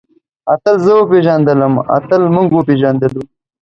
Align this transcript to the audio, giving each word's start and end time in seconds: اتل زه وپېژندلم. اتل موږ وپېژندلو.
اتل 0.53 0.75
زه 0.85 0.91
وپېژندلم. 0.99 1.73
اتل 1.97 2.21
موږ 2.35 2.47
وپېژندلو. 2.53 3.23